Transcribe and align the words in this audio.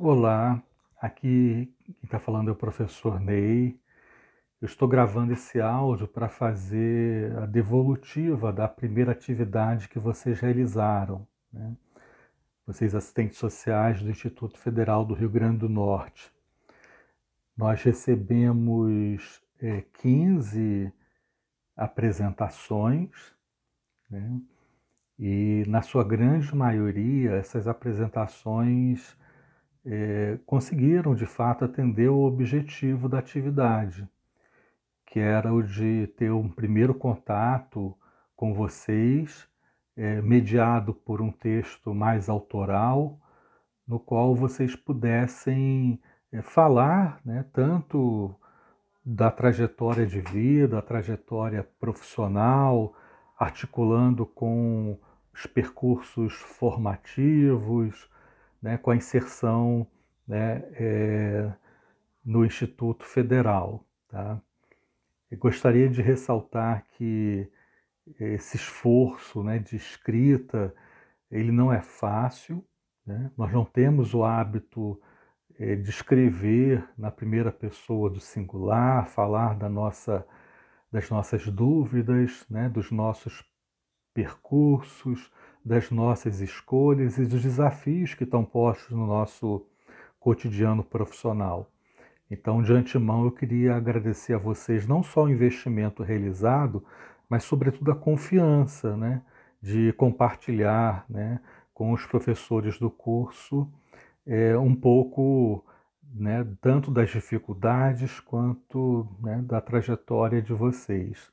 Olá, 0.00 0.62
aqui 1.00 1.74
quem 1.84 1.96
está 2.04 2.20
falando 2.20 2.50
é 2.50 2.52
o 2.52 2.54
professor 2.54 3.18
Ney. 3.18 3.76
Eu 4.62 4.66
estou 4.66 4.86
gravando 4.86 5.32
esse 5.32 5.60
áudio 5.60 6.06
para 6.06 6.28
fazer 6.28 7.36
a 7.36 7.46
devolutiva 7.46 8.52
da 8.52 8.68
primeira 8.68 9.10
atividade 9.10 9.88
que 9.88 9.98
vocês 9.98 10.38
realizaram. 10.38 11.26
Né? 11.52 11.76
Vocês, 12.64 12.94
assistentes 12.94 13.38
sociais 13.38 14.00
do 14.00 14.08
Instituto 14.08 14.56
Federal 14.56 15.04
do 15.04 15.14
Rio 15.14 15.28
Grande 15.28 15.58
do 15.58 15.68
Norte. 15.68 16.32
Nós 17.56 17.82
recebemos 17.82 19.42
é, 19.60 19.82
15 20.00 20.92
apresentações, 21.76 23.34
né? 24.08 24.40
e 25.18 25.64
na 25.66 25.82
sua 25.82 26.04
grande 26.04 26.54
maioria, 26.54 27.32
essas 27.32 27.66
apresentações 27.66 29.18
é, 29.84 30.38
conseguiram 30.46 31.14
de 31.14 31.26
fato 31.26 31.64
atender 31.64 32.08
o 32.08 32.22
objetivo 32.22 33.08
da 33.08 33.18
atividade, 33.18 34.08
que 35.06 35.18
era 35.18 35.52
o 35.52 35.62
de 35.62 36.06
ter 36.16 36.30
um 36.30 36.48
primeiro 36.48 36.94
contato 36.94 37.96
com 38.36 38.54
vocês, 38.54 39.48
é, 39.96 40.20
mediado 40.22 40.94
por 40.94 41.20
um 41.20 41.32
texto 41.32 41.94
mais 41.94 42.28
autoral, 42.28 43.18
no 43.86 43.98
qual 43.98 44.34
vocês 44.34 44.76
pudessem 44.76 46.00
é, 46.30 46.42
falar 46.42 47.20
né, 47.24 47.44
tanto 47.52 48.34
da 49.04 49.30
trajetória 49.30 50.06
de 50.06 50.20
vida, 50.20 50.78
a 50.78 50.82
trajetória 50.82 51.66
profissional, 51.80 52.94
articulando 53.38 54.26
com 54.26 54.98
os 55.32 55.46
percursos 55.46 56.34
formativos, 56.34 58.08
né, 58.60 58.76
com 58.78 58.90
a 58.90 58.96
inserção 58.96 59.86
né, 60.26 60.62
é, 60.72 61.52
no 62.24 62.44
Instituto 62.44 63.04
Federal. 63.04 63.84
Tá? 64.08 64.40
Eu 65.30 65.38
gostaria 65.38 65.88
de 65.88 66.02
ressaltar 66.02 66.84
que 66.92 67.50
esse 68.18 68.56
esforço 68.56 69.42
né, 69.42 69.58
de 69.58 69.76
escrita 69.76 70.74
ele 71.30 71.52
não 71.52 71.72
é 71.72 71.80
fácil. 71.80 72.64
Né? 73.06 73.30
Nós 73.36 73.52
não 73.52 73.64
temos 73.64 74.14
o 74.14 74.24
hábito 74.24 75.00
é, 75.58 75.74
de 75.74 75.90
escrever 75.90 76.88
na 76.96 77.10
primeira 77.10 77.52
pessoa 77.52 78.08
do 78.08 78.20
singular, 78.20 79.06
falar 79.06 79.54
da 79.54 79.68
nossa, 79.68 80.26
das 80.90 81.10
nossas 81.10 81.46
dúvidas, 81.48 82.46
né, 82.48 82.68
dos 82.68 82.90
nossos 82.90 83.44
percursos, 84.14 85.30
das 85.68 85.90
nossas 85.90 86.40
escolhas 86.40 87.18
e 87.18 87.26
dos 87.26 87.42
desafios 87.42 88.14
que 88.14 88.24
estão 88.24 88.42
postos 88.42 88.96
no 88.96 89.06
nosso 89.06 89.66
cotidiano 90.18 90.82
profissional. 90.82 91.70
Então, 92.30 92.62
de 92.62 92.72
antemão, 92.72 93.24
eu 93.24 93.30
queria 93.30 93.76
agradecer 93.76 94.32
a 94.32 94.38
vocês 94.38 94.86
não 94.86 95.02
só 95.02 95.24
o 95.24 95.30
investimento 95.30 96.02
realizado, 96.02 96.82
mas, 97.28 97.44
sobretudo, 97.44 97.92
a 97.92 97.94
confiança 97.94 98.96
né, 98.96 99.22
de 99.60 99.92
compartilhar 99.92 101.04
né, 101.08 101.38
com 101.74 101.92
os 101.92 102.04
professores 102.06 102.78
do 102.78 102.90
curso 102.90 103.70
é, 104.26 104.56
um 104.58 104.74
pouco 104.74 105.64
né, 106.14 106.46
tanto 106.62 106.90
das 106.90 107.10
dificuldades 107.10 108.20
quanto 108.20 109.06
né, 109.22 109.42
da 109.42 109.60
trajetória 109.60 110.40
de 110.40 110.54
vocês. 110.54 111.30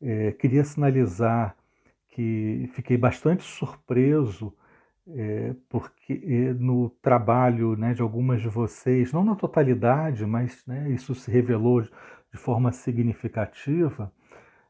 É, 0.00 0.32
queria 0.32 0.64
sinalizar 0.64 1.56
que 2.12 2.68
fiquei 2.74 2.96
bastante 2.96 3.42
surpreso 3.42 4.54
é, 5.08 5.54
porque 5.68 6.22
é, 6.24 6.54
no 6.54 6.90
trabalho 7.02 7.76
né, 7.76 7.92
de 7.92 8.02
algumas 8.02 8.40
de 8.40 8.48
vocês, 8.48 9.12
não 9.12 9.24
na 9.24 9.34
totalidade, 9.34 10.24
mas 10.24 10.62
né, 10.66 10.90
isso 10.90 11.14
se 11.14 11.30
revelou 11.30 11.80
de, 11.80 11.90
de 12.32 12.38
forma 12.38 12.70
significativa, 12.70 14.12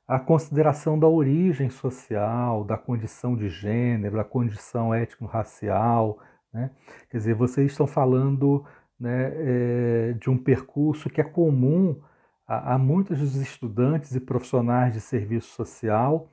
a 0.07 0.19
consideração 0.19 0.99
da 0.99 1.07
origem 1.07 1.69
social, 1.71 2.65
da 2.65 2.77
condição 2.79 3.37
de 3.37 3.49
gênero, 3.49 4.17
da 4.17 4.25
condição 4.25 4.93
étnico-racial. 4.95 6.19
Né? 6.53 6.71
Quer 7.11 7.19
dizer, 7.19 7.35
vocês 7.35 7.71
estão 7.71 7.87
falando 7.87 8.65
né, 8.99 9.33
é, 9.35 10.13
de 10.15 10.31
um 10.31 10.37
percurso 10.37 11.11
que 11.11 11.21
é 11.21 11.25
comum 11.25 12.01
a, 12.47 12.75
a 12.75 12.79
muitos 12.79 13.19
dos 13.19 13.37
estudantes 13.37 14.15
e 14.15 14.21
profissionais 14.21 14.95
de 14.95 15.01
serviço 15.01 15.55
social 15.55 16.31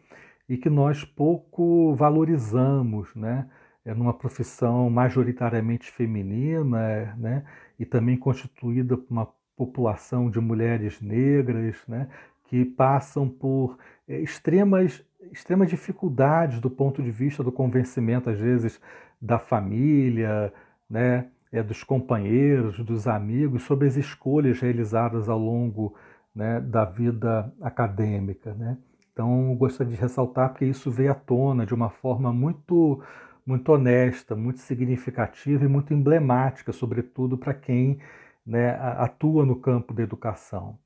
e 0.49 0.57
que 0.57 0.69
nós 0.69 1.05
pouco 1.05 1.93
valorizamos, 1.95 3.15
né? 3.15 3.47
É 3.85 3.93
numa 3.93 4.13
profissão 4.13 4.89
majoritariamente 4.89 5.91
feminina, 5.91 7.15
né? 7.15 7.45
E 7.79 7.85
também 7.85 8.17
constituída 8.17 8.97
por 8.97 9.11
uma 9.11 9.29
população 9.55 10.29
de 10.29 10.39
mulheres 10.39 10.99
negras, 11.01 11.77
né? 11.87 12.09
Que 12.45 12.65
passam 12.65 13.29
por 13.29 13.77
é, 14.07 14.19
extremas 14.19 15.05
extremas 15.31 15.69
dificuldades 15.69 16.59
do 16.61 16.69
ponto 16.69 17.03
de 17.03 17.11
vista 17.11 17.43
do 17.43 17.51
convencimento 17.51 18.29
às 18.29 18.39
vezes 18.39 18.81
da 19.21 19.37
família, 19.37 20.51
né? 20.89 21.27
É, 21.51 21.63
dos 21.63 21.83
companheiros, 21.83 22.79
dos 22.79 23.07
amigos 23.07 23.63
sobre 23.63 23.87
as 23.87 23.95
escolhas 23.97 24.59
realizadas 24.59 25.27
ao 25.29 25.39
longo 25.39 25.95
né, 26.33 26.61
da 26.61 26.85
vida 26.85 27.51
acadêmica, 27.59 28.53
né? 28.53 28.77
Então, 29.19 29.53
gostaria 29.57 29.93
de 29.93 29.99
ressaltar 29.99 30.47
porque 30.47 30.63
isso 30.63 30.89
veio 30.89 31.11
à 31.11 31.13
tona 31.13 31.65
de 31.65 31.73
uma 31.73 31.89
forma 31.89 32.31
muito, 32.31 33.03
muito 33.45 33.69
honesta, 33.69 34.33
muito 34.33 34.61
significativa 34.61 35.65
e 35.65 35.67
muito 35.67 35.93
emblemática, 35.93 36.71
sobretudo 36.71 37.37
para 37.37 37.53
quem 37.53 37.99
né, 38.45 38.77
atua 38.79 39.45
no 39.45 39.57
campo 39.57 39.93
da 39.93 40.03
educação. 40.03 40.79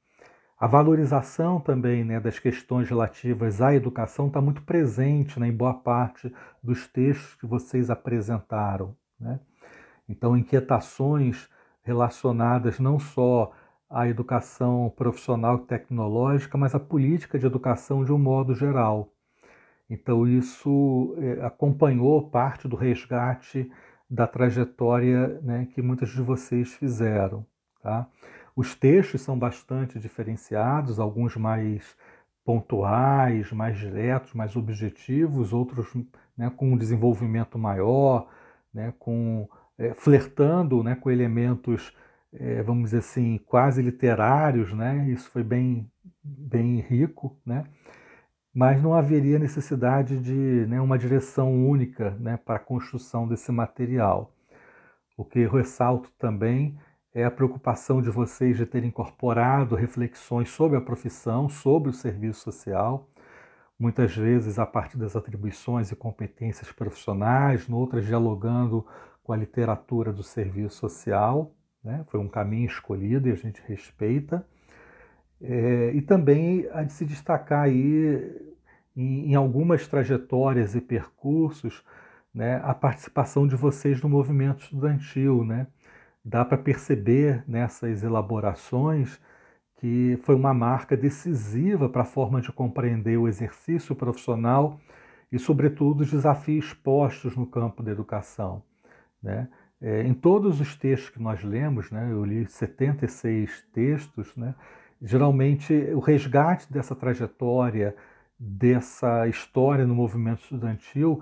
A 0.60 0.66
valorização 0.66 1.60
também 1.60 2.04
né, 2.04 2.20
das 2.20 2.40
questões 2.40 2.90
relativas 2.90 3.62
à 3.62 3.76
educação 3.76 4.26
está 4.26 4.42
muito 4.42 4.64
presente 4.64 5.40
né, 5.40 5.50
em 5.50 5.56
boa 5.56 5.76
parte 5.76 6.34
dos 6.64 6.88
textos 6.88 7.36
que 7.36 7.46
vocês 7.46 7.92
apresentaram. 7.92 8.96
Né? 9.20 9.40
Então, 10.10 10.36
inquietações 10.36 11.48
relacionadas 11.84 12.80
não 12.80 12.98
só 12.98 13.52
a 13.94 14.08
educação 14.08 14.92
profissional 14.96 15.58
e 15.58 15.68
tecnológica, 15.68 16.58
mas 16.58 16.74
a 16.74 16.80
política 16.80 17.38
de 17.38 17.46
educação 17.46 18.04
de 18.04 18.12
um 18.12 18.18
modo 18.18 18.56
geral. 18.56 19.14
Então, 19.88 20.28
isso 20.28 21.16
é, 21.20 21.46
acompanhou 21.46 22.30
parte 22.30 22.68
do 22.68 22.76
resgate 22.76 23.72
da 24.10 24.26
trajetória 24.26 25.40
né, 25.44 25.68
que 25.74 25.82
muitas 25.82 26.10
de 26.10 26.22
vocês 26.24 26.74
fizeram. 26.74 27.46
Tá? 27.84 28.08
Os 28.56 28.74
textos 28.74 29.22
são 29.22 29.38
bastante 29.38 30.00
diferenciados, 30.00 31.00
alguns 31.00 31.36
mais 31.36 31.96
pontuais, 32.44 33.52
mais 33.52 33.78
diretos, 33.78 34.34
mais 34.34 34.56
objetivos, 34.56 35.54
outros 35.54 35.94
né, 36.36 36.52
com 36.56 36.74
um 36.74 36.78
desenvolvimento 36.78 37.60
maior, 37.60 38.28
né, 38.74 38.92
com, 38.98 39.48
é, 39.78 39.94
flertando 39.94 40.84
né, 40.84 40.96
com 40.96 41.12
elementos 41.12 41.96
é, 42.34 42.64
vamos 42.64 42.86
dizer 42.86 43.00
assim, 43.00 43.38
quase 43.46 43.82
literários, 43.82 44.74
né? 44.74 45.08
Isso 45.10 45.30
foi 45.30 45.44
bem, 45.44 45.90
bem 46.24 46.80
rico, 46.80 47.38
né? 47.46 47.66
Mas 48.54 48.82
não 48.82 48.94
haveria 48.94 49.40
necessidade 49.40 50.20
de 50.20 50.66
né, 50.68 50.80
uma 50.80 50.98
direção 50.98 51.54
única 51.68 52.12
né, 52.20 52.38
para 52.38 52.58
a 52.58 52.60
construção 52.60 53.28
desse 53.28 53.52
material. 53.52 54.32
O 55.18 55.26
que 55.26 55.46
ressalto 55.48 56.12
também 56.20 56.78
é 57.14 57.24
a 57.24 57.32
preocupação 57.32 58.02
de 58.02 58.10
vocês 58.10 58.58
de 58.58 58.66
terem 58.66 58.90
incorporado 58.90 59.76
reflexões 59.76 60.50
sobre 60.50 60.78
a 60.78 60.82
profissão, 60.82 61.50
sobre 61.50 61.90
o 61.90 61.94
serviço 61.94 62.42
social, 62.42 63.08
muitas 63.78 64.16
vezes 64.16 64.58
a 64.60 64.66
partir 64.66 64.98
das 64.98 65.16
atribuições 65.16 65.92
e 65.92 65.96
competências 65.96 66.72
profissionais, 66.72 67.68
outras 67.70 68.06
dialogando 68.06 68.86
com 69.24 69.34
a 69.34 69.38
literatura 69.38 70.12
do 70.12 70.24
serviço 70.24 70.78
social, 70.78 71.56
né? 71.84 72.04
Foi 72.08 72.20
um 72.20 72.28
caminho 72.28 72.68
escolhido 72.68 73.28
e 73.28 73.32
a 73.32 73.36
gente 73.36 73.62
respeita. 73.68 74.46
É, 75.42 75.92
e 75.94 76.02
também 76.02 76.68
há 76.72 76.84
de 76.84 76.94
se 76.94 77.06
destacar 77.06 77.64
aí 77.64 78.54
em, 78.96 79.32
em 79.32 79.36
algumas 79.36 79.88
trajetórias 79.88 80.76
e 80.76 80.82
percursos 80.82 81.84
né, 82.34 82.62
a 82.64 82.74
participação 82.74 83.48
de 83.48 83.56
vocês 83.56 84.02
no 84.02 84.10
movimento 84.10 84.64
estudantil. 84.64 85.44
Né? 85.44 85.68
Dá 86.24 86.46
para 86.46 86.58
perceber 86.58 87.44
nessas 87.48 88.04
elaborações 88.04 89.20
que 89.78 90.18
foi 90.24 90.34
uma 90.34 90.54
marca 90.54 90.96
decisiva 90.96 91.90
para 91.90 92.04
a 92.04 92.06
forma 92.06 92.40
de 92.40 92.54
compreender 92.54 93.18
o 93.18 93.28
exercício 93.28 93.94
profissional 93.94 94.80
e, 95.30 95.38
sobretudo, 95.38 96.02
os 96.02 96.12
desafios 96.12 96.74
postos 96.74 97.36
no 97.36 97.46
campo 97.46 97.84
da 97.84 97.92
educação. 97.92 98.64
Né? 99.22 99.50
É, 99.86 100.02
em 100.04 100.14
todos 100.14 100.62
os 100.62 100.78
textos 100.78 101.10
que 101.10 101.22
nós 101.22 101.44
lemos, 101.44 101.92
né, 101.92 102.08
eu 102.10 102.24
li 102.24 102.48
76 102.48 103.66
textos, 103.74 104.34
né, 104.38 104.56
geralmente 105.02 105.74
o 105.94 106.00
resgate 106.00 106.72
dessa 106.72 106.96
trajetória, 106.96 107.94
dessa 108.40 109.28
história 109.28 109.86
no 109.86 109.94
movimento 109.94 110.42
estudantil, 110.42 111.22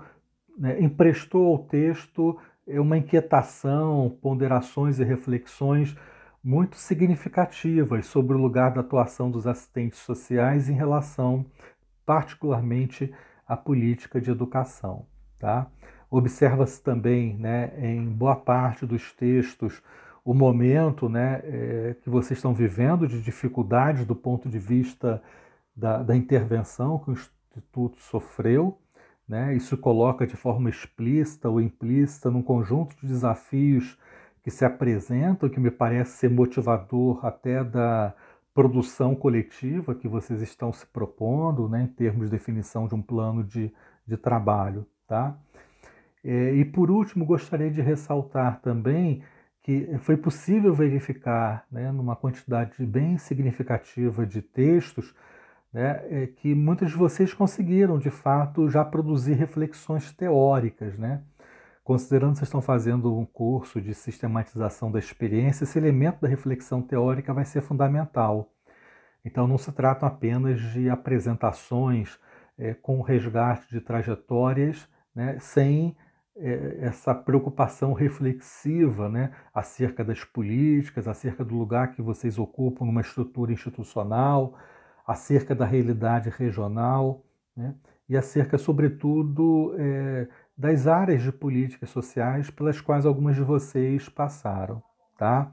né, 0.56 0.80
emprestou 0.80 1.48
ao 1.48 1.58
texto 1.58 2.38
é 2.66 2.80
uma 2.80 2.96
inquietação, 2.96 4.16
ponderações 4.22 5.00
e 5.00 5.04
reflexões 5.04 5.96
muito 6.42 6.76
significativas 6.76 8.06
sobre 8.06 8.36
o 8.36 8.40
lugar 8.40 8.72
da 8.72 8.80
atuação 8.80 9.30
dos 9.30 9.46
assistentes 9.46 9.98
sociais 9.98 10.68
em 10.68 10.74
relação, 10.74 11.44
particularmente, 12.06 13.12
à 13.46 13.56
política 13.56 14.20
de 14.20 14.30
educação. 14.30 15.06
Tá? 15.38 15.66
Observa-se 16.12 16.82
também, 16.82 17.38
né, 17.38 17.72
em 17.78 18.04
boa 18.04 18.36
parte 18.36 18.84
dos 18.84 19.14
textos, 19.14 19.82
o 20.22 20.34
momento 20.34 21.08
né, 21.08 21.40
é, 21.42 21.96
que 22.02 22.10
vocês 22.10 22.38
estão 22.38 22.52
vivendo 22.52 23.08
de 23.08 23.22
dificuldades 23.22 24.04
do 24.04 24.14
ponto 24.14 24.46
de 24.46 24.58
vista 24.58 25.22
da, 25.74 26.02
da 26.02 26.14
intervenção 26.14 26.98
que 26.98 27.08
o 27.08 27.14
Instituto 27.14 27.96
sofreu. 27.98 28.78
Né? 29.26 29.56
Isso 29.56 29.74
coloca 29.78 30.26
de 30.26 30.36
forma 30.36 30.68
explícita 30.68 31.48
ou 31.48 31.58
implícita 31.62 32.30
num 32.30 32.42
conjunto 32.42 32.94
de 33.00 33.06
desafios 33.06 33.98
que 34.42 34.50
se 34.50 34.66
apresentam, 34.66 35.48
que 35.48 35.58
me 35.58 35.70
parece 35.70 36.18
ser 36.18 36.28
motivador 36.28 37.24
até 37.24 37.64
da 37.64 38.12
produção 38.52 39.14
coletiva 39.14 39.94
que 39.94 40.06
vocês 40.06 40.42
estão 40.42 40.74
se 40.74 40.84
propondo, 40.84 41.70
né, 41.70 41.84
em 41.84 41.86
termos 41.86 42.26
de 42.26 42.32
definição 42.32 42.86
de 42.86 42.94
um 42.94 43.00
plano 43.00 43.42
de, 43.42 43.72
de 44.06 44.18
trabalho. 44.18 44.86
Tá? 45.08 45.34
É, 46.24 46.54
e 46.54 46.64
por 46.64 46.90
último, 46.90 47.24
gostaria 47.24 47.70
de 47.70 47.80
ressaltar 47.80 48.60
também 48.60 49.22
que 49.62 49.96
foi 50.00 50.16
possível 50.16 50.74
verificar, 50.74 51.64
né, 51.70 51.92
numa 51.92 52.16
quantidade 52.16 52.84
bem 52.84 53.16
significativa 53.16 54.26
de 54.26 54.42
textos, 54.42 55.14
né, 55.72 56.04
é 56.10 56.26
que 56.26 56.54
muitos 56.54 56.90
de 56.90 56.96
vocês 56.96 57.32
conseguiram, 57.32 57.98
de 57.98 58.10
fato, 58.10 58.68
já 58.68 58.84
produzir 58.84 59.34
reflexões 59.34 60.12
teóricas, 60.12 60.98
né? 60.98 61.22
Considerando 61.84 62.32
que 62.32 62.38
vocês 62.38 62.48
estão 62.48 62.60
fazendo 62.62 63.16
um 63.16 63.24
curso 63.24 63.80
de 63.80 63.94
sistematização 63.94 64.90
da 64.90 64.98
experiência, 64.98 65.64
esse 65.64 65.78
elemento 65.78 66.20
da 66.20 66.28
reflexão 66.28 66.82
teórica 66.82 67.32
vai 67.32 67.44
ser 67.44 67.60
fundamental. 67.60 68.52
Então, 69.24 69.46
não 69.46 69.58
se 69.58 69.72
trata 69.72 70.06
apenas 70.06 70.60
de 70.60 70.90
apresentações 70.90 72.18
é, 72.58 72.74
com 72.74 73.00
resgate 73.00 73.68
de 73.70 73.80
trajetórias, 73.80 74.88
né, 75.14 75.38
sem 75.40 75.96
essa 76.80 77.14
preocupação 77.14 77.92
reflexiva 77.92 79.08
né, 79.08 79.32
acerca 79.52 80.02
das 80.02 80.24
políticas, 80.24 81.06
acerca 81.06 81.44
do 81.44 81.54
lugar 81.54 81.92
que 81.92 82.00
vocês 82.00 82.38
ocupam 82.38 82.86
numa 82.86 83.02
estrutura 83.02 83.52
institucional, 83.52 84.56
acerca 85.06 85.54
da 85.54 85.66
realidade 85.66 86.30
regional 86.30 87.22
né, 87.56 87.74
e 88.08 88.16
acerca, 88.16 88.56
sobretudo, 88.56 89.74
é, 89.78 90.26
das 90.56 90.86
áreas 90.86 91.22
de 91.22 91.32
políticas 91.32 91.90
sociais 91.90 92.50
pelas 92.50 92.80
quais 92.80 93.04
algumas 93.04 93.36
de 93.36 93.42
vocês 93.42 94.08
passaram. 94.08 94.82
Tá? 95.18 95.52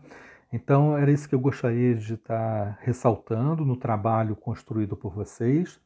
Então, 0.51 0.97
era 0.97 1.11
isso 1.11 1.27
que 1.27 1.35
eu 1.35 1.39
gostaria 1.39 1.93
de 1.95 2.13
estar 2.13 2.79
ressaltando 2.81 3.65
no 3.65 3.75
trabalho 3.75 4.35
construído 4.35 4.95
por 4.95 5.13
vocês 5.13 5.79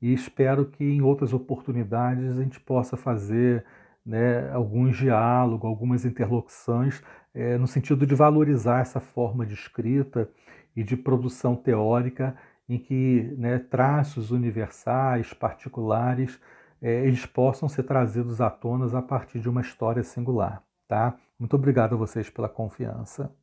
e 0.00 0.12
espero 0.12 0.66
que 0.66 0.84
em 0.84 1.02
outras 1.02 1.32
oportunidades 1.32 2.36
a 2.36 2.42
gente 2.42 2.58
possa 2.58 2.96
fazer 2.96 3.64
né, 4.04 4.50
alguns 4.52 4.96
diálogos, 4.96 5.68
algumas 5.68 6.04
interlocuções, 6.04 7.02
é, 7.34 7.56
no 7.56 7.66
sentido 7.66 8.06
de 8.06 8.14
valorizar 8.14 8.80
essa 8.80 9.00
forma 9.00 9.46
de 9.46 9.54
escrita 9.54 10.28
e 10.74 10.82
de 10.82 10.96
produção 10.96 11.54
teórica 11.54 12.36
em 12.68 12.78
que 12.78 13.34
né, 13.38 13.58
traços 13.58 14.30
universais, 14.30 15.32
particulares, 15.32 16.40
é, 16.80 17.06
eles 17.06 17.26
possam 17.26 17.68
ser 17.68 17.84
trazidos 17.84 18.40
à 18.40 18.50
tona 18.50 18.98
a 18.98 19.02
partir 19.02 19.40
de 19.40 19.48
uma 19.48 19.60
história 19.60 20.02
singular. 20.02 20.62
Tá? 20.88 21.16
Muito 21.38 21.54
obrigado 21.54 21.94
a 21.94 21.98
vocês 21.98 22.28
pela 22.28 22.48
confiança. 22.48 23.34